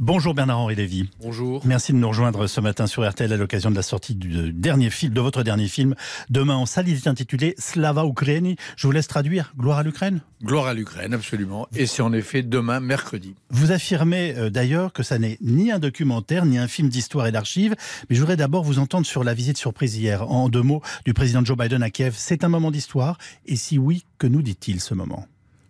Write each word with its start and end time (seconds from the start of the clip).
Bonjour 0.00 0.34
Bernard-Henri 0.34 0.74
Lévy. 0.74 1.08
Bonjour. 1.20 1.64
Merci 1.64 1.92
de 1.92 1.98
nous 1.98 2.08
rejoindre 2.08 2.48
ce 2.48 2.60
matin 2.60 2.88
sur 2.88 3.08
RTL 3.08 3.32
à 3.32 3.36
l'occasion 3.36 3.70
de 3.70 3.76
la 3.76 3.82
sortie 3.82 4.16
du 4.16 4.52
dernier 4.52 4.90
film, 4.90 5.14
de 5.14 5.20
votre 5.20 5.44
dernier 5.44 5.68
film. 5.68 5.94
Demain 6.30 6.56
en 6.56 6.66
salle, 6.66 6.88
il 6.88 6.96
est 6.96 7.06
intitulé 7.06 7.54
Slava 7.58 8.04
Ukraini. 8.04 8.56
Je 8.76 8.88
vous 8.88 8.92
laisse 8.92 9.06
traduire. 9.06 9.54
Gloire 9.56 9.78
à 9.78 9.82
l'Ukraine 9.84 10.20
Gloire 10.42 10.66
à 10.66 10.74
l'Ukraine, 10.74 11.14
absolument. 11.14 11.68
Et 11.76 11.86
c'est 11.86 12.02
en 12.02 12.12
effet 12.12 12.42
demain, 12.42 12.80
mercredi. 12.80 13.36
Vous 13.50 13.70
affirmez 13.70 14.34
euh, 14.36 14.50
d'ailleurs 14.50 14.92
que 14.92 15.04
ça 15.04 15.18
n'est 15.18 15.38
ni 15.40 15.70
un 15.70 15.78
documentaire, 15.78 16.44
ni 16.44 16.58
un 16.58 16.66
film 16.66 16.88
d'histoire 16.88 17.28
et 17.28 17.32
d'archives. 17.32 17.76
Mais 18.10 18.16
je 18.16 18.20
voudrais 18.20 18.36
d'abord 18.36 18.64
vous 18.64 18.80
entendre 18.80 19.06
sur 19.06 19.22
la 19.22 19.32
visite 19.32 19.58
surprise 19.58 19.96
hier, 19.96 20.28
en 20.28 20.48
deux 20.48 20.62
mots, 20.62 20.82
du 21.04 21.14
président 21.14 21.44
Joe 21.44 21.56
Biden 21.56 21.84
à 21.84 21.90
Kiev. 21.90 22.14
C'est 22.18 22.42
un 22.42 22.48
moment 22.48 22.72
d'histoire 22.72 23.16
Et 23.46 23.54
si 23.54 23.78
oui, 23.78 24.04
que 24.18 24.26
nous 24.26 24.42
dit-il 24.42 24.80
ce 24.80 24.92
moment? 24.92 25.26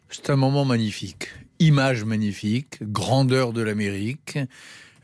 C'est 0.08 0.30
un 0.30 0.36
moment 0.36 0.64
magnifique 0.64 1.28
image 1.58 2.04
magnifique, 2.04 2.78
grandeur 2.82 3.52
de 3.52 3.62
l'Amérique. 3.62 4.38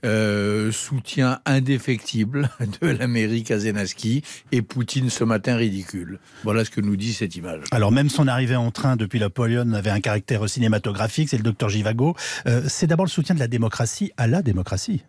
Euh, 0.02 0.72
soutien 0.72 1.40
indéfectible 1.44 2.48
de 2.80 2.88
l'Amérique 2.88 3.50
à 3.50 3.58
Zelensky 3.58 4.22
et 4.50 4.62
Poutine 4.62 5.10
ce 5.10 5.24
matin 5.24 5.56
ridicule. 5.56 6.20
Voilà 6.42 6.64
ce 6.64 6.70
que 6.70 6.80
nous 6.80 6.96
dit 6.96 7.12
cette 7.12 7.36
image. 7.36 7.64
Alors 7.70 7.92
même 7.92 8.08
son 8.08 8.26
arrivée 8.26 8.56
en 8.56 8.70
train 8.70 8.96
depuis 8.96 9.18
la 9.18 9.28
Pologne 9.28 9.74
avait 9.74 9.90
un 9.90 10.00
caractère 10.00 10.48
cinématographique, 10.48 11.28
c'est 11.28 11.36
le 11.36 11.42
docteur 11.42 11.68
Givago. 11.68 12.16
Euh, 12.46 12.62
c'est 12.66 12.86
d'abord 12.86 13.04
le 13.04 13.10
soutien 13.10 13.34
de 13.34 13.40
la 13.40 13.48
démocratie 13.48 14.10
à 14.16 14.26
la 14.26 14.40
démocratie. 14.40 15.04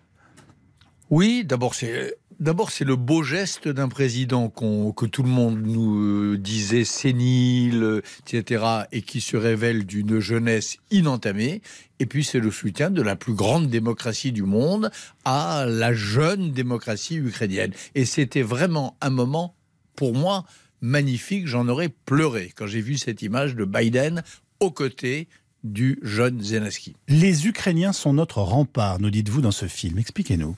Oui, 1.09 1.45
d'abord 1.45 1.73
c'est 1.73 2.17
D'abord, 2.41 2.71
c'est 2.71 2.85
le 2.85 2.95
beau 2.95 3.21
geste 3.21 3.67
d'un 3.67 3.87
président 3.87 4.49
que 4.49 5.05
tout 5.05 5.21
le 5.21 5.29
monde 5.29 5.61
nous 5.61 6.01
euh, 6.01 6.37
disait 6.39 6.85
sénile, 6.85 8.01
etc., 8.25 8.65
et 8.91 9.03
qui 9.03 9.21
se 9.21 9.37
révèle 9.37 9.85
d'une 9.85 10.19
jeunesse 10.19 10.77
inentamée. 10.89 11.61
Et 11.99 12.07
puis, 12.07 12.23
c'est 12.23 12.39
le 12.39 12.49
soutien 12.49 12.89
de 12.89 13.03
la 13.03 13.15
plus 13.15 13.35
grande 13.35 13.69
démocratie 13.69 14.31
du 14.31 14.41
monde 14.41 14.89
à 15.23 15.67
la 15.67 15.93
jeune 15.93 16.51
démocratie 16.51 17.17
ukrainienne. 17.17 17.73
Et 17.93 18.05
c'était 18.05 18.41
vraiment 18.41 18.97
un 19.01 19.11
moment, 19.11 19.53
pour 19.95 20.15
moi, 20.15 20.43
magnifique. 20.81 21.45
J'en 21.45 21.67
aurais 21.67 21.89
pleuré 21.89 22.51
quand 22.55 22.65
j'ai 22.65 22.81
vu 22.81 22.97
cette 22.97 23.21
image 23.21 23.55
de 23.55 23.65
Biden 23.65 24.23
aux 24.59 24.71
côtés 24.71 25.27
du 25.63 25.99
jeune 26.01 26.41
Zelensky. 26.41 26.95
Les 27.07 27.45
Ukrainiens 27.45 27.93
sont 27.93 28.13
notre 28.13 28.39
rempart, 28.39 28.99
nous 28.99 29.11
dites-vous 29.11 29.41
dans 29.41 29.51
ce 29.51 29.67
film. 29.67 29.99
Expliquez-nous. 29.99 30.55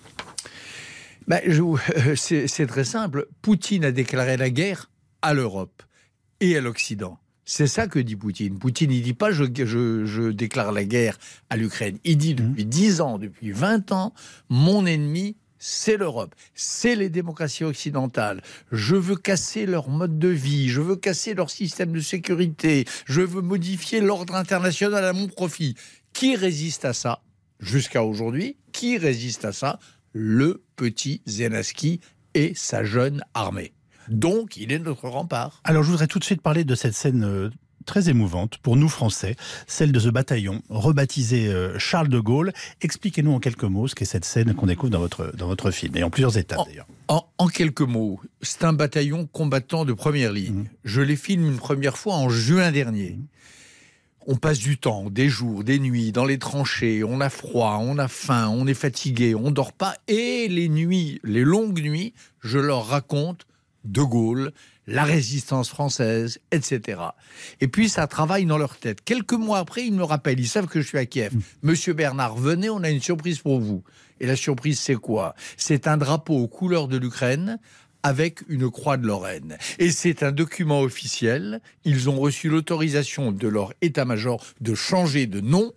Ben, 1.27 1.41
c'est 2.15 2.67
très 2.67 2.83
simple. 2.83 3.27
Poutine 3.41 3.85
a 3.85 3.91
déclaré 3.91 4.37
la 4.37 4.49
guerre 4.49 4.89
à 5.21 5.33
l'Europe 5.33 5.83
et 6.39 6.57
à 6.57 6.61
l'Occident. 6.61 7.17
C'est 7.45 7.67
ça 7.67 7.87
que 7.87 7.99
dit 7.99 8.15
Poutine. 8.15 8.57
Poutine, 8.57 8.91
il 8.91 9.01
dit 9.01 9.13
pas 9.13 9.31
je, 9.31 9.43
je, 9.45 10.31
déclare 10.31 10.71
la 10.71 10.85
guerre 10.85 11.17
à 11.49 11.57
l'Ukraine. 11.57 11.97
Il 12.03 12.17
dit 12.17 12.33
mmh. 12.33 12.37
depuis 12.37 12.65
10 12.65 13.01
ans, 13.01 13.17
depuis 13.17 13.51
20 13.51 13.91
ans, 13.91 14.13
mon 14.49 14.85
ennemi, 14.85 15.35
c'est 15.65 15.95
l'Europe, 15.95 16.35
c'est 16.55 16.95
les 16.95 17.09
démocraties 17.09 17.63
occidentales. 17.63 18.41
Je 18.71 18.95
veux 18.95 19.15
casser 19.15 19.65
leur 19.65 19.89
mode 19.89 20.19
de 20.19 20.27
vie, 20.27 20.67
je 20.67 20.81
veux 20.81 20.97
casser 20.97 21.33
leur 21.33 21.49
système 21.49 21.93
de 21.93 22.01
sécurité, 22.01 22.85
je 23.05 23.21
veux 23.21 23.41
modifier 23.41 24.01
l'ordre 24.01 24.35
international 24.35 25.05
à 25.05 25.13
mon 25.13 25.27
profit. 25.27 25.75
Qui 26.11 26.35
résiste 26.35 26.85
à 26.85 26.93
ça? 26.93 27.21
Jusqu'à 27.59 28.03
aujourd'hui 28.03 28.57
Qui 28.73 28.97
résiste 28.97 29.45
à 29.45 29.53
ça? 29.53 29.79
Le 30.13 30.63
petit 30.75 31.21
Zelensky 31.25 31.99
et 32.33 32.53
sa 32.55 32.83
jeune 32.83 33.23
armée. 33.33 33.73
Donc, 34.09 34.57
il 34.57 34.71
est 34.71 34.79
notre 34.79 35.07
rempart. 35.07 35.61
Alors, 35.63 35.83
je 35.83 35.91
voudrais 35.91 36.07
tout 36.07 36.19
de 36.19 36.23
suite 36.23 36.41
parler 36.41 36.63
de 36.63 36.75
cette 36.75 36.93
scène 36.93 37.23
euh, 37.23 37.49
très 37.85 38.09
émouvante 38.09 38.57
pour 38.57 38.75
nous 38.75 38.89
Français, 38.89 39.35
celle 39.67 39.91
de 39.91 39.99
ce 39.99 40.09
bataillon 40.09 40.61
rebaptisé 40.69 41.47
euh, 41.47 41.77
Charles 41.79 42.09
de 42.09 42.19
Gaulle. 42.19 42.51
Expliquez-nous 42.81 43.33
en 43.33 43.39
quelques 43.39 43.63
mots 43.63 43.87
ce 43.87 43.95
qu'est 43.95 44.05
cette 44.05 44.25
scène 44.25 44.53
qu'on 44.53 44.65
découvre 44.65 44.91
dans 44.91 44.99
votre, 44.99 45.33
dans 45.35 45.47
votre 45.47 45.71
film, 45.71 45.95
et 45.95 46.03
en 46.03 46.09
plusieurs 46.09 46.37
étapes 46.37 46.65
d'ailleurs. 46.67 46.87
En, 47.07 47.47
quelques 47.47 47.81
mots, 47.81 48.19
c'est 48.41 48.63
un 48.63 48.73
bataillon 48.73 49.27
combattant 49.27 49.85
de 49.85 49.93
première 49.93 50.31
ligne. 50.31 50.61
Mmh. 50.61 50.69
Je 50.85 51.01
les 51.01 51.15
filme 51.15 51.45
une 51.45 51.57
première 51.57 51.97
fois 51.97 52.15
en 52.15 52.29
juin 52.29 52.71
dernier. 52.71 53.11
Mmh 53.11 53.27
on 54.27 54.35
passe 54.35 54.59
du 54.59 54.77
temps, 54.77 55.09
des 55.09 55.29
jours, 55.29 55.63
des 55.63 55.79
nuits 55.79 56.11
dans 56.11 56.25
les 56.25 56.37
tranchées, 56.37 57.03
on 57.03 57.21
a 57.21 57.29
froid, 57.29 57.79
on 57.81 57.97
a 57.97 58.07
faim, 58.07 58.49
on 58.49 58.67
est 58.67 58.73
fatigué, 58.73 59.35
on 59.35 59.51
dort 59.51 59.73
pas. 59.73 59.95
Et 60.07 60.47
les 60.47 60.69
nuits, 60.69 61.19
les 61.23 61.43
longues 61.43 61.81
nuits, 61.81 62.13
je 62.41 62.59
leur 62.59 62.87
raconte 62.87 63.45
De 63.83 64.01
Gaulle, 64.01 64.51
la 64.87 65.03
résistance 65.03 65.69
française, 65.69 66.39
etc. 66.51 67.01
Et 67.61 67.67
puis 67.67 67.89
ça 67.89 68.07
travaille 68.07 68.45
dans 68.45 68.57
leur 68.57 68.77
tête. 68.77 69.03
Quelques 69.03 69.33
mois 69.33 69.59
après, 69.59 69.85
ils 69.85 69.93
me 69.93 70.03
rappellent, 70.03 70.39
ils 70.39 70.47
savent 70.47 70.67
que 70.67 70.81
je 70.81 70.87
suis 70.87 70.97
à 70.97 71.05
Kiev. 71.05 71.35
Mm. 71.35 71.41
Monsieur 71.63 71.93
Bernard, 71.93 72.35
venez, 72.35 72.69
on 72.69 72.83
a 72.83 72.89
une 72.89 73.01
surprise 73.01 73.39
pour 73.39 73.59
vous. 73.59 73.83
Et 74.19 74.25
la 74.25 74.35
surprise, 74.35 74.79
c'est 74.79 74.95
quoi? 74.95 75.35
C'est 75.57 75.87
un 75.87 75.97
drapeau 75.97 76.35
aux 76.35 76.47
couleurs 76.47 76.87
de 76.87 76.97
l'Ukraine 76.97 77.59
avec 78.03 78.41
une 78.49 78.69
croix 78.69 78.97
de 78.97 79.07
Lorraine. 79.07 79.57
Et 79.79 79.91
c'est 79.91 80.23
un 80.23 80.31
document 80.31 80.81
officiel. 80.81 81.61
Ils 81.85 82.09
ont 82.09 82.19
reçu 82.19 82.49
l'autorisation 82.49 83.31
de 83.31 83.47
leur 83.47 83.73
état-major 83.81 84.45
de 84.61 84.75
changer 84.75 85.25
de 85.25 85.39
nom 85.39 85.73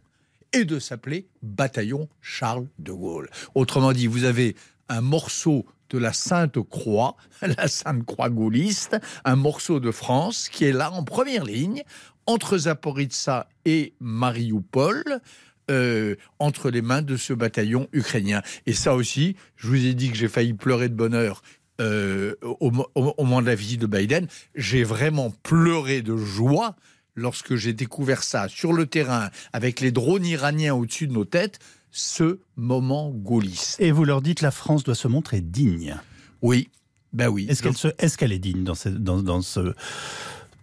et 0.53 0.64
de 0.64 0.78
s'appeler 0.78 1.26
Bataillon 1.42 2.09
Charles 2.20 2.66
de 2.78 2.92
Gaulle. 2.92 3.31
Autrement 3.54 3.92
dit, 3.92 4.06
vous 4.06 4.25
avez 4.25 4.56
un 4.88 5.00
morceau 5.00 5.66
de 5.91 5.98
la 5.98 6.12
Sainte 6.12 6.60
Croix, 6.69 7.16
la 7.42 7.69
Sainte 7.69 8.04
Croix 8.04 8.31
gaulliste, 8.31 8.97
un 9.25 9.37
morceau 9.37 9.81
de 9.81 9.91
France 9.91 10.48
qui 10.48 10.64
est 10.64 10.72
là 10.72 10.93
en 10.93 11.04
première 11.04 11.44
ligne 11.44 11.82
entre 12.26 12.58
Zaporizhzhia 12.58 13.48
et 13.64 13.94
Mariupol. 14.00 15.20
Euh, 15.69 16.14
entre 16.38 16.70
les 16.70 16.81
mains 16.81 17.03
de 17.03 17.16
ce 17.16 17.32
bataillon 17.32 17.88
ukrainien. 17.93 18.41
Et 18.66 18.72
ça 18.72 18.94
aussi, 18.94 19.34
je 19.56 19.66
vous 19.66 19.84
ai 19.84 19.94
dit 19.94 20.12
que 20.12 20.16
j'ai 20.16 20.28
failli 20.28 20.54
pleurer 20.54 20.88
de 20.88 20.94
bonheur 20.94 21.43
euh, 21.81 22.34
au, 22.42 22.70
moment 22.70 23.42
de 23.42 23.47
la 23.47 23.54
visite 23.54 23.81
de 23.81 23.87
Biden, 23.87 24.26
j'ai 24.54 24.84
vraiment 24.84 25.32
pleuré 25.42 26.03
de 26.03 26.16
joie 26.16 26.76
lorsque 27.14 27.56
j'ai 27.56 27.72
découvert 27.72 28.22
ça 28.22 28.48
sur 28.48 28.72
le 28.72 28.87
terrain 28.87 29.31
avec 29.53 29.81
les 29.81 29.91
drones 29.91 30.25
iraniens 30.25 30.75
au-dessus 30.75 31.06
de 31.06 31.12
nos 31.12 31.25
têtes, 31.25 31.59
ce 31.91 32.38
moment 32.56 33.10
gaulliste. 33.10 33.81
Et 33.81 33.91
vous 33.91 34.04
leur 34.04 34.22
dites 34.22 34.42
la 34.42 34.50
France 34.50 34.84
doit 34.84 34.94
se 34.94 35.09
montrer 35.09 35.41
digne. 35.41 35.97
Oui, 36.42 36.69
ben 37.12 37.28
oui. 37.28 37.47
Est-ce 37.48 37.62
qu'elle 37.62 37.94
est 37.98 38.16
qu'elle 38.16 38.32
est 38.32 38.38
digne 38.38 38.64
dans 38.64 38.75
ce, 38.75 38.88
dans, 38.91 39.22
dans 39.22 39.41
ce, 39.41 39.75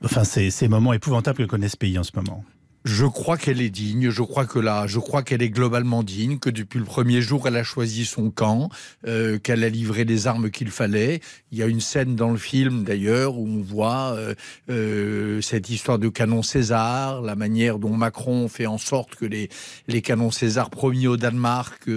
enfin 0.04 0.24
ces, 0.24 0.52
ces 0.52 0.68
moments 0.68 0.94
épouvantables 0.94 1.40
que 1.40 1.44
connaît 1.44 1.70
ce 1.70 1.78
pays 1.78 1.98
en 1.98 2.04
ce 2.04 2.12
moment? 2.16 2.46
Je 2.84 3.06
crois 3.06 3.38
qu'elle 3.38 3.62
est 3.62 3.70
digne, 3.70 4.10
je 4.10 4.24
crois 4.24 4.46
que 4.46 4.60
là, 4.60 4.88
je 4.88 5.00
crois 5.00 5.24
qu'elle 5.24 5.42
est 5.42 5.50
globalement 5.50 6.04
digne, 6.04 6.38
que 6.38 6.50
depuis 6.50 6.80
le 6.80 6.86
premier 6.86 7.22
jour, 7.22 7.48
elle 7.48 7.56
a 7.56 7.64
choisi 7.64 8.06
son 8.06 8.30
camp, 8.30 8.70
euh, 9.08 9.40
qu'elle 9.40 9.64
a 9.64 9.70
livré 9.70 10.04
les 10.04 10.28
armes 10.28 10.50
qu'il 10.50 10.70
fallait. 10.70 11.22
Il 11.52 11.58
y 11.58 11.64
a 11.64 11.68
une 11.68 11.80
scène 11.80 12.16
dans 12.16 12.30
le 12.30 12.38
film 12.38 12.84
d'ailleurs 12.84 13.38
où 13.38 13.48
on 13.48 13.62
voit 13.62 14.14
euh, 14.18 14.36
euh, 14.70 15.42
cette 15.42 15.70
histoire 15.70 15.98
de 15.98 16.10
canon 16.10 16.44
César, 16.44 17.22
la 17.22 17.36
manière 17.36 17.80
dont 17.80 17.96
Macron 17.96 18.50
fait 18.50 18.68
en 18.68 18.78
sorte 18.78 19.16
que 19.16 19.26
les, 19.26 19.50
les 19.88 20.02
canons 20.02 20.32
César 20.32 20.70
promis 20.70 21.08
au 21.08 21.16
Danemark, 21.16 21.90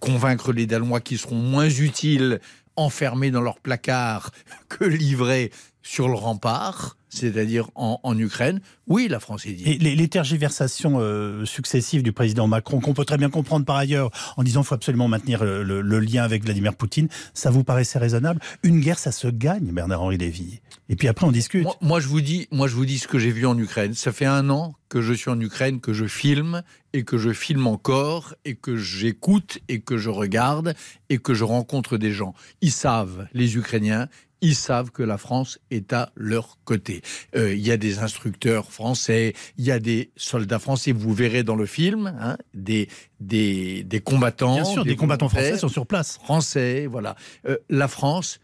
convaincre 0.00 0.52
les 0.52 0.66
Danois 0.66 1.00
qui 1.00 1.18
seront 1.18 1.36
moins 1.36 1.68
utiles 1.68 2.40
enfermés 2.76 3.30
dans 3.30 3.42
leur 3.42 3.60
placard 3.60 4.30
que 4.68 4.84
livrés 4.84 5.50
sur 5.82 6.08
le 6.08 6.14
rempart 6.14 6.96
c'est-à-dire 7.10 7.70
en, 7.74 8.18
Ukraine, 8.18 8.60
oui, 8.86 9.08
la 9.08 9.20
France 9.20 9.46
est 9.46 9.52
digne. 9.52 9.68
Et 9.68 9.78
les, 9.78 10.08
tergiversations 10.08 10.98
euh, 10.98 11.44
successives 11.44 12.02
du 12.02 12.12
président 12.12 12.46
Macron, 12.46 12.80
qu'on 12.80 12.94
peut 12.94 13.04
très 13.04 13.18
bien 13.18 13.30
comprendre 13.30 13.64
par 13.64 13.76
ailleurs, 13.76 14.10
en 14.36 14.42
disant 14.42 14.60
qu'il 14.60 14.68
faut 14.68 14.74
absolument 14.74 15.08
maintenir 15.08 15.44
le, 15.44 16.00
lien 16.00 16.22
avec 16.22 16.44
Vladimir 16.44 16.74
Poutine, 16.74 17.08
ça 17.34 17.50
vous 17.50 17.64
paraissait 17.64 17.98
raisonnable? 17.98 18.40
Une 18.62 18.80
guerre, 18.80 18.98
ça 18.98 19.12
se 19.12 19.28
gagne, 19.28 19.72
Bernard-Henri 19.72 20.18
Lévy. 20.18 20.60
Et 20.88 20.96
puis 20.96 21.08
après, 21.08 21.26
on 21.26 21.32
discute. 21.32 21.66
Moi, 21.80 22.00
je 22.00 22.08
vous 22.08 22.20
dis, 22.20 22.48
moi, 22.50 22.66
je 22.68 22.74
vous 22.74 22.86
dis 22.86 22.98
ce 22.98 23.06
que 23.06 23.18
j'ai 23.18 23.30
vu 23.30 23.46
en 23.46 23.56
Ukraine. 23.58 23.94
Ça 23.94 24.12
fait 24.12 24.26
un 24.26 24.50
an 24.50 24.74
que 24.88 25.00
je 25.00 25.12
suis 25.12 25.30
en 25.30 25.40
Ukraine, 25.40 25.80
que 25.80 25.92
je 25.92 26.06
filme 26.06 26.62
et 26.92 27.04
que 27.04 27.16
je 27.16 27.32
filme 27.32 27.66
encore 27.66 28.34
et 28.44 28.54
que 28.56 28.76
j'écoute 28.76 29.58
et 29.68 29.80
que 29.80 29.96
je 29.96 30.10
regarde 30.10 30.74
et 31.08 31.18
que 31.18 31.32
je 31.32 31.44
rencontre 31.44 31.96
des 31.96 32.10
gens. 32.10 32.34
Ils 32.60 32.72
savent, 32.72 33.28
les 33.32 33.56
Ukrainiens, 33.56 34.08
ils 34.40 34.54
savent 34.54 34.90
que 34.90 35.02
la 35.02 35.18
France 35.18 35.58
est 35.70 35.92
à 35.92 36.10
leur 36.16 36.58
côté. 36.64 37.02
Euh, 37.36 37.54
il 37.54 37.60
y 37.60 37.70
a 37.70 37.76
des 37.76 37.98
instructeurs 37.98 38.72
français, 38.72 39.34
il 39.58 39.64
y 39.64 39.70
a 39.70 39.78
des 39.78 40.10
soldats 40.16 40.58
français, 40.58 40.92
vous 40.92 41.12
verrez 41.14 41.42
dans 41.42 41.56
le 41.56 41.66
film, 41.66 42.14
hein, 42.20 42.36
des, 42.54 42.88
des, 43.20 43.84
des, 43.84 44.00
combattants. 44.00 44.54
Bien 44.54 44.64
sûr, 44.64 44.84
des, 44.84 44.96
combattants 44.96 45.28
français 45.28 45.58
sont 45.58 45.68
sur 45.68 45.86
place. 45.86 46.18
Français, 46.18 46.86
voilà. 46.86 47.16
Euh, 47.46 47.56
la 47.68 47.88
France 47.88 48.40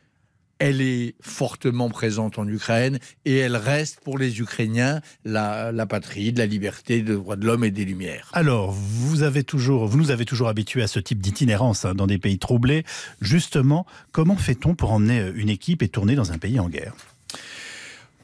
elle 0.58 0.81
est 0.81 1.14
fortement 1.20 1.88
présente 1.88 2.38
en 2.38 2.47
Ukraine 2.49 2.99
et 3.25 3.37
elle 3.37 3.56
reste 3.56 4.00
pour 4.00 4.19
les 4.19 4.41
Ukrainiens 4.41 5.00
la, 5.25 5.73
patrie 5.87 6.32
de 6.32 6.38
la 6.38 6.47
liberté, 6.47 7.03
des 7.03 7.14
droits 7.14 7.37
de 7.37 7.47
l'homme 7.47 7.64
et 7.64 7.70
des 7.70 7.85
Lumières. 7.85 8.31
Alors, 8.32 8.73
vous, 8.73 9.23
avez 9.23 9.44
toujours, 9.44 9.87
vous 9.87 9.99
nous 9.99 10.11
avez 10.11 10.25
toujours 10.25 10.49
habitués 10.49 10.82
à 10.82 10.87
ce 10.87 10.99
type 10.99 11.20
d'itinérance 11.20 11.85
hein, 11.85 11.94
dans 11.94 12.06
des 12.06 12.19
pays 12.19 12.38
troublés. 12.38 12.85
Justement, 13.20 13.87
comment 14.12 14.37
fait-on 14.37 14.75
pour 14.75 14.93
emmener 14.93 15.31
une 15.35 15.49
équipe 15.49 15.82
et 15.82 15.88
tourner 15.88 16.14
dans 16.14 16.32
un 16.32 16.38
pays 16.38 16.59
en 16.59 16.69
guerre? 16.69 16.94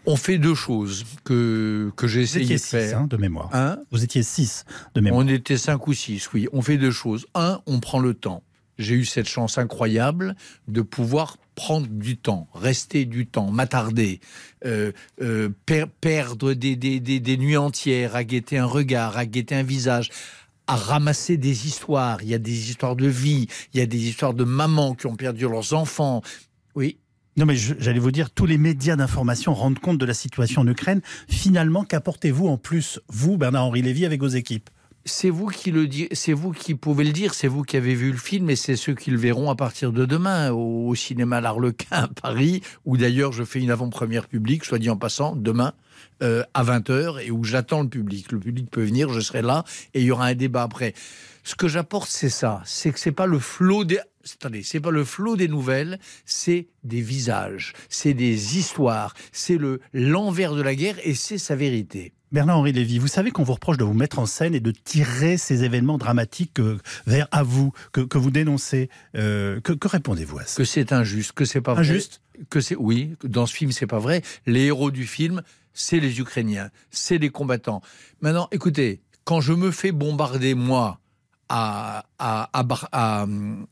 On 0.05 0.17
fait 0.17 0.39
deux 0.39 0.57
choses 0.57 1.05
que, 1.23 1.93
que 1.97 2.09
j'ai 2.09 2.23
essayé 2.23 2.55
de 2.55 2.59
six 2.59 2.71
faire. 2.71 2.99
hein, 2.99 3.07
de 3.07 3.17
mémoire. 3.17 3.51
Un, 3.53 3.79
Vous 3.93 4.03
étiez 4.03 4.25
six 4.25 4.65
de 4.97 5.01
mémoire. 5.01 5.25
on 5.25 5.29
était 5.29 5.57
cinq 5.57 5.87
ou 5.87 5.93
six, 5.93 6.29
oui. 6.33 6.49
On 6.53 6.61
fait 6.61 6.77
deux 6.77 6.91
choses. 6.91 7.27
Un, 7.35 7.61
on 7.67 7.79
prend 7.79 8.01
le 8.01 8.15
temps. 8.15 8.43
J'ai 8.83 8.95
eu 8.95 9.05
cette 9.05 9.29
chance 9.29 9.59
incroyable 9.59 10.35
de 10.69 10.83
pouvoir 10.83 11.37
prendre 11.55 11.87
du 11.87 12.17
temps, 12.17 12.49
rester 12.55 13.05
du 13.05 13.27
temps, 13.27 13.51
m'attarder, 13.51 14.21
euh, 14.65 14.93
euh, 15.21 15.51
per- 15.67 15.85
perdre 16.01 16.55
des, 16.55 16.77
des, 16.77 17.37
nuits 17.37 17.57
entières 17.57 18.17
à 18.17 18.25
guetter 18.25 18.59
un 18.59 18.67
regard, 18.67 19.17
à 19.17 19.27
guetter 19.27 19.55
un 19.55 19.63
visage, 19.63 20.11
à 20.67 20.77
ramasser 20.77 21.37
des 21.37 21.67
histoires. 21.67 22.23
Il 22.23 22.29
y 22.29 22.35
a 22.35 22.39
des 22.39 22.71
histoires 22.71 22.97
de 22.97 23.07
vie, 23.07 23.49
il 23.75 23.81
y 23.81 23.83
a 23.83 23.87
des 23.87 24.09
histoires 24.09 24.35
de 24.35 24.45
mamans 24.45 24.95
qui 24.95 25.07
ont 25.07 25.17
perdu 25.17 25.43
leurs 25.43 25.75
enfants. 25.75 26.23
Oui, 26.75 26.97
Non, 27.37 27.47
mais 27.47 27.57
j'allais 27.57 27.99
vous 27.99 28.13
dire, 28.13 28.31
tous 28.31 28.47
les 28.47 28.59
médias 28.59 28.97
d'information 28.97 29.55
rendent 29.55 29.79
compte 29.79 29.99
de 29.99 30.07
la 30.07 30.15
situation 30.15 30.63
en 30.63 30.67
Ukraine. 30.67 31.01
Finalement, 31.29 31.85
qu'apportez-vous 31.85 32.47
en 32.49 32.57
plus, 32.59 33.01
vous, 33.09 33.37
Bernard-Henri 33.37 33.83
Lévy, 33.83 34.05
avec 34.07 34.21
vos 34.21 34.29
équipes? 34.29 34.71
C'est 35.05 35.31
vous 35.31 35.49
qui 35.49 35.73
le 35.73 35.89
c'est 36.13 36.33
vous 36.33 36.53
qui 36.53 36.75
pouvez 36.75 37.05
le 37.05 37.13
dire, 37.13 37.35
c'est 37.35 37.49
vous 37.49 37.63
qui 37.63 37.77
avez 37.77 37.95
vu 37.95 38.13
le 38.13 38.19
film 38.19 38.51
et 38.51 38.57
c'est 38.57 38.77
ceux 38.77 38.95
qui 38.95 39.11
le 39.11 39.19
verront 39.19 39.51
à 39.51 39.57
partir 39.57 39.93
de 39.93 40.05
demain 40.05 40.53
au, 40.53 40.89
au 40.89 40.95
cinéma 40.95 41.41
L'Arlequin 41.41 41.87
à 41.91 42.09
Paris, 42.09 42.63
où 42.85 42.97
d'ailleurs 42.97 43.33
je 43.33 43.43
fais 43.43 43.61
une 43.61 43.71
avant-première 43.71 44.29
publique, 44.29 44.65
soit 44.65 44.79
dit 44.79 44.91
en 44.91 44.97
passant, 44.97 45.35
demain 45.35 45.73
euh, 46.23 46.43
à 46.55 46.65
20h 46.65 47.21
et 47.25 47.31
où 47.31 47.45
j'attends 47.45 47.83
le 47.83 47.89
public. 47.89 48.33
Le 48.33 48.39
public 48.39 48.71
peut 48.71 48.85
venir, 48.85 49.11
je 49.11 49.21
serai 49.21 49.43
là 49.43 49.65
et 49.95 50.01
il 50.01 50.07
y 50.07 50.11
aura 50.11 50.27
un 50.27 50.35
débat 50.35 50.63
après. 50.63 50.95
Ce 51.45 51.55
que 51.55 51.69
j'apporte, 51.69 52.09
c'est 52.09 52.31
ça, 52.31 52.63
c'est 52.65 52.93
que 52.93 53.01
c'est 53.01 53.13
pas 53.13 53.27
le 53.27 53.39
flot 53.39 53.85
des 53.85 53.99
Attendez, 54.35 54.63
c'est 54.63 54.79
pas 54.79 54.93
le 54.93 55.05
flot 55.05 55.37
des 55.37 55.49
nouvelles, 55.49 55.99
c'est 56.27 56.69
des 56.85 57.01
visages, 57.01 57.73
c'est 57.89 58.15
des 58.15 58.57
histoires, 58.57 59.15
c'est 59.33 59.59
le 59.59 59.81
l'envers 59.93 60.55
de 60.55 60.63
la 60.63 60.77
guerre 60.77 60.95
et 61.03 61.15
c'est 61.15 61.39
sa 61.39 61.57
vérité. 61.57 62.13
Bernard-Henri 62.31 62.73
Lévy, 62.73 62.99
vous 62.99 63.09
savez 63.09 63.31
qu'on 63.31 63.43
vous 63.43 63.53
reproche 63.53 63.77
de 63.77 63.85
vous 63.85 63.93
mettre 63.93 64.19
en 64.19 64.27
scène 64.27 64.55
et 64.55 64.61
de 64.61 64.71
tirer 64.71 65.37
ces 65.37 65.65
événements 65.65 65.99
dramatiques 65.99 66.61
euh, 66.61 66.79
vers 67.07 67.29
à 67.31 67.43
vous, 67.43 67.73
que, 67.93 68.01
que 68.01 68.17
vous 68.17 68.31
dénoncez. 68.31 68.89
Euh, 69.17 69.61
que 69.61 69.73
que 69.73 69.87
répondez-vous 69.87 70.39
à 70.39 70.45
ça? 70.45 70.57
Que 70.57 70.65
c'est 70.65 70.93
injuste, 70.93 71.33
que 71.33 71.45
c'est 71.45 71.61
pas 71.61 71.75
vrai. 71.75 71.83
Injuste? 71.83 72.22
Que 72.51 72.61
c'est 72.61 72.77
oui, 72.77 73.15
dans 73.25 73.47
ce 73.47 73.55
film 73.55 73.73
c'est 73.73 73.87
pas 73.87 73.99
vrai. 73.99 74.23
Les 74.47 74.67
héros 74.67 74.91
du 74.91 75.07
film, 75.07 75.43
c'est 75.75 76.01
les 76.01 76.19
Ukrainiens, 76.21 76.71
c'est 76.91 77.19
les 77.19 77.31
combattants. 77.31 77.83
Maintenant, 78.21 78.49
écoutez, 78.53 79.01
quand 79.25 79.41
je 79.41 79.53
me 79.53 79.71
fais 79.71 79.93
bombarder 79.93 80.55
moi 80.55 80.99
à 81.49 82.05
à 82.19 82.49
à, 82.93 83.27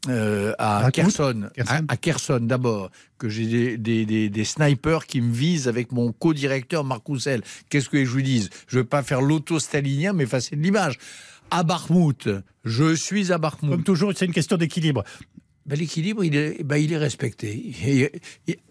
euh, 0.09 0.53
à 0.59 0.91
Kherson, 0.93 1.49
Kherson. 1.55 1.87
à, 1.89 1.93
à 1.93 1.97
Kherson 1.97 2.41
d'abord, 2.43 2.91
que 3.17 3.29
j'ai 3.29 3.47
des, 3.47 3.79
des, 3.79 4.05
des, 4.05 4.29
des 4.29 4.45
snipers 4.45 5.07
qui 5.07 5.21
me 5.23 5.33
visent 5.33 5.67
avec 5.67 5.91
mon 5.93 6.13
co-directeur 6.13 6.85
Marc 6.85 7.07
Roussel. 7.07 7.43
Qu'est-ce 7.71 7.89
que 7.89 8.05
je 8.05 8.15
lui 8.15 8.23
dise? 8.23 8.51
Je 8.67 8.79
veux 8.79 8.85
pas 8.85 9.03
faire 9.03 9.23
l'auto-stalinien, 9.23 10.13
mais 10.13 10.25
effacer 10.25 10.57
de 10.57 10.63
l'image. 10.63 10.99
À 11.51 11.63
Bakhmout, 11.63 12.29
je 12.65 12.95
suis 12.95 13.33
à 13.33 13.39
Bakhmout. 13.39 13.71
Comme 13.71 13.83
toujours, 13.83 14.13
c'est 14.15 14.27
une 14.27 14.33
question 14.33 14.57
d'équilibre. 14.57 15.03
Ben, 15.71 15.79
L'équilibre, 15.79 16.25
il 16.25 16.35
est, 16.35 16.65
ben, 16.65 16.97
respecté. 16.97 18.11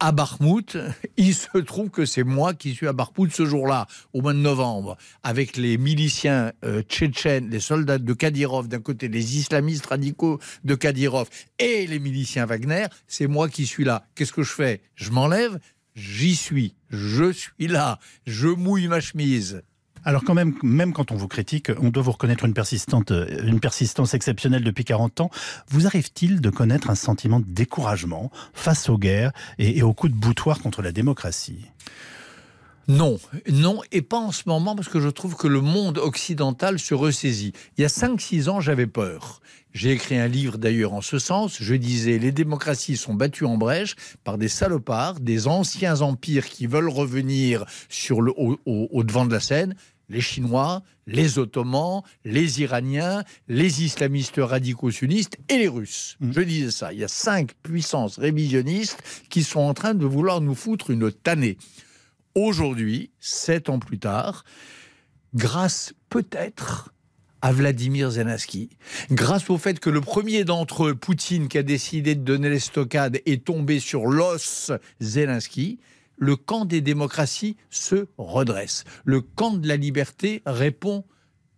À 0.01 0.11
Bakhmout, 0.11 0.75
il 1.17 1.33
se 1.33 1.57
trouve 1.59 1.89
que 1.89 2.05
c'est 2.05 2.25
moi 2.25 2.53
qui 2.53 2.75
suis 2.75 2.87
à 2.87 2.93
Bakhmout 2.93 3.31
ce 3.31 3.45
jour-là, 3.45 3.87
au 4.11 4.21
mois 4.21 4.33
de 4.33 4.39
novembre, 4.39 4.97
avec 5.23 5.55
les 5.55 5.77
miliciens 5.77 6.51
euh, 6.65 6.81
tchétchènes, 6.81 7.49
les 7.49 7.61
soldats 7.61 7.99
de 7.99 8.13
Kadyrov 8.13 8.67
d'un 8.67 8.81
côté, 8.81 9.07
les 9.07 9.37
islamistes 9.37 9.85
radicaux 9.85 10.39
de 10.65 10.75
Kadyrov 10.75 11.29
et 11.57 11.87
les 11.87 11.99
miliciens 11.99 12.45
Wagner. 12.45 12.87
C'est 13.07 13.27
moi 13.27 13.47
qui 13.47 13.65
suis 13.65 13.85
là. 13.85 14.05
Qu'est-ce 14.15 14.33
que 14.33 14.43
je 14.43 14.51
fais? 14.51 14.81
Je 14.95 15.11
m'enlève, 15.11 15.57
j'y 15.95 16.35
suis. 16.35 16.75
Je 16.89 17.31
suis 17.31 17.67
là. 17.67 17.99
Je 18.27 18.49
mouille 18.49 18.89
ma 18.89 18.99
chemise. 18.99 19.61
Alors 20.05 20.23
quand 20.23 20.33
même, 20.33 20.55
même 20.63 20.93
quand 20.93 21.11
on 21.11 21.15
vous 21.15 21.27
critique, 21.27 21.71
on 21.81 21.89
doit 21.89 22.03
vous 22.03 22.11
reconnaître 22.11 22.45
une, 22.45 22.53
une 23.43 23.59
persistance 23.59 24.13
exceptionnelle 24.13 24.63
depuis 24.63 24.85
40 24.85 25.21
ans. 25.21 25.29
Vous 25.69 25.87
arrive-t-il 25.87 26.41
de 26.41 26.49
connaître 26.49 26.89
un 26.89 26.95
sentiment 26.95 27.39
de 27.39 27.45
découragement 27.47 28.31
face 28.53 28.89
aux 28.89 28.97
guerres 28.97 29.31
et, 29.57 29.77
et 29.77 29.83
aux 29.83 29.93
coups 29.93 30.13
de 30.13 30.17
boutoir 30.17 30.59
contre 30.59 30.81
la 30.81 30.91
démocratie? 30.91 31.65
Non, 32.89 33.19
non, 33.47 33.81
et 33.91 34.01
pas 34.01 34.17
en 34.17 34.31
ce 34.31 34.43
moment, 34.47 34.75
parce 34.75 34.89
que 34.89 34.99
je 34.99 35.09
trouve 35.09 35.35
que 35.35 35.47
le 35.47 35.61
monde 35.61 35.99
occidental 35.99 36.79
se 36.79 36.93
ressaisit. 36.95 37.53
Il 37.77 37.81
y 37.81 37.85
a 37.85 37.87
5-6 37.87 38.49
ans, 38.49 38.59
j'avais 38.61 38.87
peur. 38.87 39.41
J'ai 39.73 39.91
écrit 39.91 40.17
un 40.17 40.27
livre 40.27 40.57
d'ailleurs 40.57 40.93
en 40.93 41.01
ce 41.01 41.19
sens. 41.19 41.57
Je 41.61 41.75
disais, 41.75 42.17
les 42.17 42.31
démocraties 42.31 42.97
sont 42.97 43.13
battues 43.13 43.45
en 43.45 43.57
brèche 43.57 43.95
par 44.23 44.39
des 44.39 44.47
salopards, 44.47 45.19
des 45.19 45.47
anciens 45.47 46.01
empires 46.01 46.49
qui 46.49 46.65
veulent 46.65 46.89
revenir 46.89 47.65
sur 47.89 48.21
le, 48.21 48.31
au, 48.35 48.57
au- 48.65 48.87
au 48.91 49.03
devant 49.03 49.25
de 49.27 49.33
la 49.33 49.39
scène. 49.39 49.75
Les 50.09 50.21
Chinois, 50.21 50.81
les 51.05 51.37
Ottomans, 51.37 52.01
les 52.25 52.61
Iraniens, 52.63 53.23
les 53.47 53.83
islamistes 53.83 54.39
radicaux 54.39 54.89
sunnistes 54.89 55.37
et 55.49 55.59
les 55.59 55.67
Russes. 55.67 56.17
Mhm. 56.19 56.33
Je 56.33 56.41
disais 56.41 56.71
ça. 56.71 56.91
Il 56.91 56.97
y 56.97 57.03
a 57.03 57.07
cinq 57.07 57.51
puissances 57.61 58.17
révisionnistes 58.17 58.97
qui 59.29 59.43
sont 59.43 59.59
en 59.59 59.75
train 59.75 59.93
de 59.93 60.05
vouloir 60.07 60.41
nous 60.41 60.55
foutre 60.55 60.89
une 60.89 61.11
tannée 61.11 61.59
aujourd'hui, 62.45 63.11
sept 63.19 63.69
ans 63.69 63.79
plus 63.79 63.99
tard, 63.99 64.43
grâce 65.33 65.93
peut-être 66.09 66.93
à 67.41 67.51
Vladimir 67.53 68.11
Zelensky, 68.11 68.69
grâce 69.11 69.49
au 69.49 69.57
fait 69.57 69.79
que 69.79 69.89
le 69.89 70.01
premier 70.01 70.43
d'entre 70.43 70.87
eux, 70.87 70.95
Poutine, 70.95 71.47
qui 71.47 71.57
a 71.57 71.63
décidé 71.63 72.15
de 72.15 72.21
donner 72.21 72.49
l'estocade, 72.49 73.21
est 73.25 73.45
tombé 73.45 73.79
sur 73.79 74.07
l'os 74.07 74.71
Zelensky, 74.99 75.79
le 76.17 76.35
camp 76.35 76.65
des 76.65 76.81
démocraties 76.81 77.55
se 77.69 78.07
redresse. 78.17 78.83
Le 79.05 79.21
camp 79.21 79.53
de 79.53 79.67
la 79.67 79.77
liberté 79.77 80.41
répond 80.45 81.05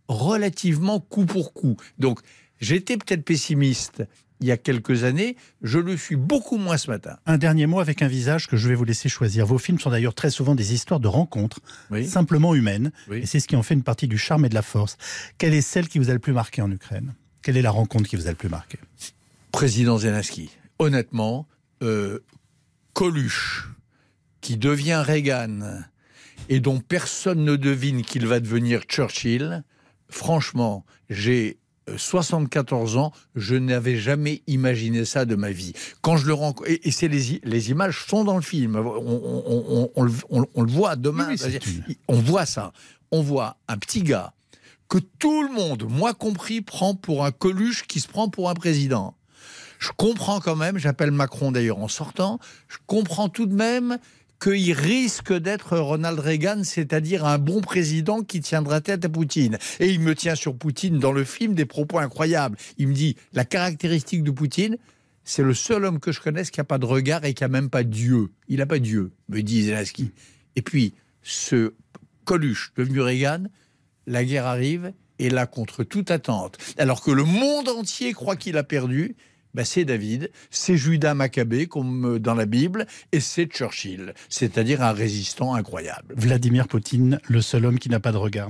relativement 0.08 1.00
coup 1.00 1.26
pour 1.26 1.54
coup. 1.54 1.78
Donc, 1.98 2.20
j'étais 2.60 2.98
peut-être 2.98 3.24
pessimiste 3.24 4.04
il 4.42 4.48
y 4.48 4.52
a 4.52 4.58
quelques 4.58 5.04
années, 5.04 5.38
je 5.62 5.78
le 5.80 5.96
suis 5.96 6.16
beaucoup 6.16 6.58
moins 6.58 6.78
ce 6.78 6.90
matin. 6.90 7.18
Un 7.26 7.38
dernier 7.38 7.68
mot 7.68 7.80
avec 7.80 8.02
un 8.02 8.08
visage 8.08 8.48
que 8.48 8.58
je 8.58 8.68
vais 8.68 8.76
vous 8.76 8.84
laisser 8.84 9.08
choisir. 9.08 9.46
Vos 9.46 9.58
films 9.60 9.80
sont 9.80 9.92
d'ailleurs 9.92 10.16
très 10.16 10.32
souvent 10.32 10.56
des 10.56 10.74
histoires 10.74 11.00
de 11.00 11.08
rencontres, 11.08 11.60
Oui. 11.92 12.08
simplement 12.08 12.56
humaines, 12.56 12.92
Oui. 13.10 13.20
et 13.20 13.26
c'est 13.26 13.40
ce 13.40 13.48
qui 13.48 13.56
en 13.56 13.64
fait 13.64 13.76
une 13.76 13.84
partie 13.84 14.08
du 14.08 14.18
charme 14.18 14.46
et 14.46 14.50
de 14.50 14.56
la 14.56 14.62
force. 14.64 14.98
Quelle 15.38 15.54
est 15.54 15.62
celle 15.62 15.88
qui 15.88 16.00
vous 16.00 16.10
a 16.10 16.14
le 16.14 16.20
plus 16.20 16.34
marqué 16.34 16.62
en 16.62 16.72
Ukraine? 16.72 17.14
Quelle 17.44 17.56
est 17.58 17.62
la 17.62 17.72
rencontre 17.72 18.10
qui 18.10 18.16
vous 18.16 18.28
a 18.28 18.32
le 18.32 18.36
plus 18.36 18.50
marqué? 18.50 18.78
Président 19.52 19.98
Zelensky. 20.00 20.50
Honnêtement, 20.80 21.48
euh, 21.84 22.20
Coluche, 22.94 23.70
qui 24.42 24.58
devient 24.58 25.04
Reagan 25.06 25.82
et 26.50 26.60
dont 26.60 26.80
personne 26.80 27.44
ne 27.46 27.56
devine 27.56 28.02
qu'il 28.02 28.26
va 28.28 28.40
devenir 28.40 28.82
Churchill, 28.84 29.64
franchement, 30.10 30.86
j'ai 31.10 31.58
74 31.98 32.98
ans, 32.98 33.12
je 33.36 33.56
n'avais 33.56 33.98
jamais 33.98 34.44
imaginé 34.48 35.06
ça 35.06 35.26
de 35.26 35.36
ma 35.36 35.52
vie. 35.52 35.74
Quand 36.02 36.18
je 36.18 36.28
le 36.28 36.34
rencontre, 36.34 36.70
et, 36.70 36.88
et 36.88 36.92
c'est 36.92 37.08
les, 37.08 37.70
images 37.72 38.06
sont 38.08 38.24
dans 38.24 38.36
le 38.36 38.42
film, 38.42 38.76
on, 38.76 38.82
on- 38.86 39.90
on- 39.96 40.46
on 40.56 40.62
le- 40.64 40.72
voit 40.72 40.96
demain, 40.96 41.28
Oui, 41.30 41.38
oui, 41.88 41.98
on 42.08 42.20
voit 42.20 42.46
ça, 42.46 42.72
on 43.12 43.22
voit 43.22 43.58
un 43.68 43.78
petit 43.78 44.04
gars 44.04 44.34
que 44.90 44.98
tout 45.20 45.44
le 45.44 45.50
monde, 45.54 45.86
moi 45.90 46.14
compris, 46.14 46.62
prend 46.62 46.96
pour 46.96 47.26
un 47.26 47.32
Coluche 47.32 47.86
qui 47.88 48.00
se 48.02 48.08
prend 48.10 48.28
pour 48.30 48.50
un 48.50 48.54
président. 48.54 49.16
Je 49.80 49.90
comprends 49.96 50.40
quand 50.42 50.56
même, 50.58 50.78
j'appelle 50.78 51.12
Macron 51.12 51.52
d'ailleurs 51.52 51.80
en 51.80 51.88
sortant, 51.88 52.40
je 52.68 52.78
comprends 52.88 53.30
tout 53.30 53.46
de 53.48 53.56
même 53.56 53.98
qu'il 54.42 54.74
risque 54.74 55.34
d'être 55.34 55.78
Ronald 55.78 56.20
Reagan, 56.20 56.64
c'est-à-dire 56.64 57.26
un 57.26 57.38
bon 57.38 57.62
président 57.62 58.24
qui 58.24 58.42
tiendra 58.42 58.82
tête 58.82 59.06
à 59.06 59.10
Poutine. 59.10 59.58
Et 59.80 59.90
il 59.90 60.00
me 60.00 60.16
tient 60.16 60.36
sur 60.36 60.56
Poutine 60.56 60.98
dans 60.98 61.12
le 61.12 61.24
film 61.24 61.54
des 61.54 61.66
propos 61.66 62.00
incroyables. 62.00 62.58
Il 62.78 62.88
me 62.88 62.94
dit, 62.94 63.16
la 63.34 63.46
caractéristique 63.46 64.24
de 64.24 64.32
Poutine, 64.32 64.78
c'est 65.24 65.44
le 65.44 65.54
seul 65.54 65.86
homme 65.86 66.00
que 66.00 66.12
je 66.12 66.20
connaisse 66.20 66.50
qui 66.50 66.60
n'a 66.60 66.64
pas 66.64 66.80
de 66.80 66.86
regard 66.86 67.24
et 67.24 67.34
qui 67.34 67.44
n'a 67.44 67.50
même 67.50 67.70
pas 67.70 67.84
Dieu. 67.84 68.30
Il 68.48 68.58
n'a 68.58 68.66
pas 68.66 68.80
Dieu, 68.80 69.12
me 69.30 69.42
dit 69.42 69.64
Zelensky. 69.64 70.12
Et 70.56 70.64
puis, 70.64 70.94
ce 71.22 71.74
Coluche 72.26 72.74
devenu 72.76 73.02
Reagan, 73.02 73.44
la 74.08 74.26
guerre 74.26 74.48
arrive 74.48 74.92
et 75.20 75.30
là, 75.30 75.46
contre 75.46 75.84
toute 75.84 76.10
attente, 76.10 76.58
alors 76.80 77.04
que 77.04 77.12
le 77.12 77.24
monde 77.24 77.70
entier 77.70 78.12
croit 78.14 78.36
qu'il 78.36 78.58
a 78.58 78.64
perdu, 78.64 79.16
ben, 79.54 79.66
c'est 79.66 79.86
David, 79.86 80.32
c'est 80.50 80.78
Judas 80.78 81.14
Maccabée, 81.14 81.68
comme 81.68 82.20
dans 82.20 82.36
la 82.36 82.46
Bible, 82.46 82.86
et 83.12 83.20
c'est 83.20 83.46
Churchill, 83.46 84.14
c'est-à-dire 84.30 84.82
un 84.82 84.94
résistant 84.94 85.54
incroyable. 85.54 86.14
Vladimir 86.18 86.68
Poutine, 86.68 87.20
le 87.28 87.42
seul 87.42 87.66
homme 87.66 87.80
qui 87.80 87.90
n'a 87.90 88.00
pas 88.00 88.12
de 88.12 88.18
regard. 88.18 88.50